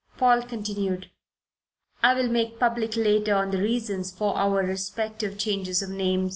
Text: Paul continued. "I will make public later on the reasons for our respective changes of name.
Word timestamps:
Paul 0.17 0.41
continued. 0.41 1.11
"I 2.01 2.15
will 2.15 2.27
make 2.27 2.57
public 2.59 2.97
later 2.97 3.35
on 3.35 3.51
the 3.51 3.59
reasons 3.61 4.11
for 4.11 4.35
our 4.35 4.65
respective 4.65 5.37
changes 5.37 5.83
of 5.83 5.91
name. 5.91 6.27